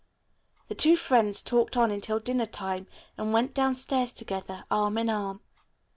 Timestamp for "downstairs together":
3.53-4.63